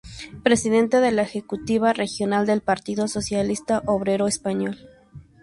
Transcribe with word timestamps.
Presidente 0.41 0.99
de 0.99 1.11
la 1.11 1.21
Ejecutiva 1.21 1.93
Regional 1.93 2.47
del 2.47 2.61
Partido 2.61 3.07
Socialista 3.07 3.83
Obrero 3.85 4.25
Español. 4.27 4.79